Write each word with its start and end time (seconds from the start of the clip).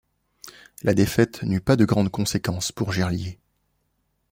La 0.81 0.95
défaite 0.95 1.43
n'eut 1.43 1.61
pas 1.61 1.75
de 1.75 1.85
grandes 1.85 2.09
conséquences 2.09 2.71
pour 2.71 2.91
Gerlier. 2.91 3.37